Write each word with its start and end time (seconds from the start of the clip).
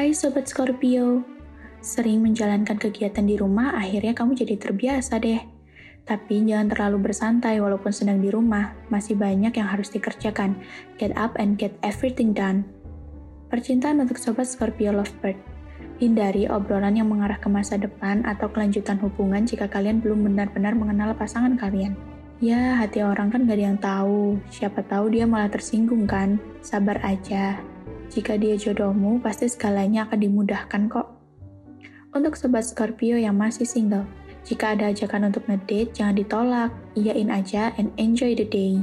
Hai 0.00 0.16
Sobat 0.16 0.48
Scorpio, 0.48 1.20
sering 1.84 2.24
menjalankan 2.24 2.80
kegiatan 2.80 3.20
di 3.20 3.36
rumah 3.36 3.76
akhirnya 3.76 4.16
kamu 4.16 4.32
jadi 4.32 4.56
terbiasa 4.56 5.20
deh. 5.20 5.44
Tapi 6.08 6.40
jangan 6.48 6.72
terlalu 6.72 7.12
bersantai 7.12 7.60
walaupun 7.60 7.92
sedang 7.92 8.16
di 8.16 8.32
rumah, 8.32 8.72
masih 8.88 9.12
banyak 9.12 9.52
yang 9.52 9.68
harus 9.68 9.92
dikerjakan. 9.92 10.56
Get 10.96 11.12
up 11.20 11.36
and 11.36 11.60
get 11.60 11.76
everything 11.84 12.32
done. 12.32 12.64
Percintaan 13.52 14.00
untuk 14.00 14.16
Sobat 14.16 14.48
Scorpio 14.48 14.88
Lovebird. 14.96 15.36
Hindari 16.00 16.48
obrolan 16.48 16.96
yang 16.96 17.12
mengarah 17.12 17.36
ke 17.36 17.52
masa 17.52 17.76
depan 17.76 18.24
atau 18.24 18.48
kelanjutan 18.48 18.96
hubungan 19.04 19.44
jika 19.44 19.68
kalian 19.68 20.00
belum 20.00 20.24
benar-benar 20.24 20.72
mengenal 20.80 21.12
pasangan 21.12 21.60
kalian. 21.60 21.92
Ya, 22.40 22.80
hati 22.80 23.04
orang 23.04 23.28
kan 23.28 23.44
gak 23.44 23.52
ada 23.52 23.64
yang 23.68 23.76
tahu. 23.76 24.40
Siapa 24.48 24.80
tahu 24.80 25.12
dia 25.12 25.28
malah 25.28 25.52
tersinggung 25.52 26.08
kan? 26.08 26.40
Sabar 26.64 26.96
aja. 27.04 27.60
Jika 28.10 28.34
dia 28.34 28.58
jodohmu, 28.58 29.22
pasti 29.22 29.46
segalanya 29.46 30.10
akan 30.10 30.18
dimudahkan 30.18 30.82
kok. 30.90 31.06
Untuk 32.10 32.34
sobat 32.34 32.66
Scorpio 32.66 33.14
yang 33.14 33.38
masih 33.38 33.62
single, 33.62 34.02
jika 34.42 34.74
ada 34.74 34.90
ajakan 34.90 35.30
untuk 35.30 35.46
ngedate, 35.46 35.94
jangan 35.94 36.18
ditolak, 36.18 36.70
iyain 36.98 37.30
aja 37.30 37.70
and 37.78 37.94
enjoy 38.02 38.34
the 38.34 38.42
day. 38.42 38.82